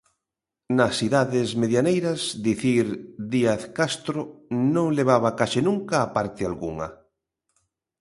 Nas 0.77 0.95
idades 1.07 1.47
medianeiras, 1.61 2.21
dicir 2.47 2.85
Díaz 3.33 3.63
Castro 3.77 4.21
non 4.75 4.87
levaba 4.99 5.37
case 5.39 5.59
nunca 5.69 5.95
a 6.01 6.07
parte 6.15 6.41
algunha. 6.45 6.87